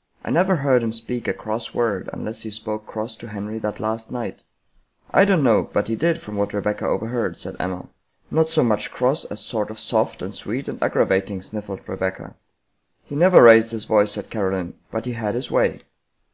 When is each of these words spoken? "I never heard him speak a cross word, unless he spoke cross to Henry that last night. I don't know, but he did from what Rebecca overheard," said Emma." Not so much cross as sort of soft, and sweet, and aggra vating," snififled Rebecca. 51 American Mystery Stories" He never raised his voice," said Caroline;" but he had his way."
"I 0.26 0.30
never 0.30 0.56
heard 0.56 0.82
him 0.82 0.92
speak 0.92 1.26
a 1.26 1.32
cross 1.32 1.72
word, 1.72 2.10
unless 2.12 2.42
he 2.42 2.50
spoke 2.50 2.84
cross 2.84 3.16
to 3.16 3.28
Henry 3.28 3.58
that 3.60 3.80
last 3.80 4.10
night. 4.10 4.44
I 5.10 5.24
don't 5.24 5.42
know, 5.42 5.62
but 5.72 5.88
he 5.88 5.96
did 5.96 6.20
from 6.20 6.36
what 6.36 6.52
Rebecca 6.52 6.84
overheard," 6.86 7.38
said 7.38 7.56
Emma." 7.58 7.88
Not 8.30 8.50
so 8.50 8.62
much 8.62 8.90
cross 8.90 9.24
as 9.24 9.40
sort 9.40 9.70
of 9.70 9.78
soft, 9.78 10.20
and 10.20 10.34
sweet, 10.34 10.68
and 10.68 10.78
aggra 10.80 11.06
vating," 11.08 11.38
snififled 11.40 11.88
Rebecca. 11.88 12.34
51 12.34 12.36
American 12.36 12.38
Mystery 12.52 12.68
Stories" 12.68 13.08
He 13.08 13.16
never 13.16 13.42
raised 13.42 13.70
his 13.70 13.84
voice," 13.86 14.12
said 14.12 14.28
Caroline;" 14.30 14.74
but 14.92 15.06
he 15.06 15.12
had 15.12 15.34
his 15.34 15.50
way." 15.50 15.80